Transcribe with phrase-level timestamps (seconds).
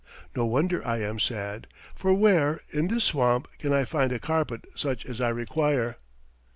[0.35, 4.65] No wonder I am sad, for where, in this swamp, can I find a carpet
[4.73, 5.97] such as I require?"